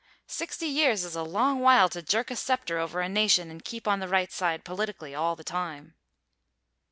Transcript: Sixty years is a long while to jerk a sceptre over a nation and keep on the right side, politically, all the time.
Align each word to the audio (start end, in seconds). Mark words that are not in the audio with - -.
Sixty 0.25 0.65
years 0.65 1.03
is 1.05 1.15
a 1.15 1.21
long 1.21 1.59
while 1.59 1.87
to 1.89 2.01
jerk 2.01 2.31
a 2.31 2.35
sceptre 2.35 2.79
over 2.79 3.01
a 3.01 3.07
nation 3.07 3.51
and 3.51 3.63
keep 3.63 3.87
on 3.87 3.99
the 3.99 4.07
right 4.07 4.31
side, 4.31 4.65
politically, 4.65 5.13
all 5.13 5.35
the 5.35 5.43
time. 5.43 5.93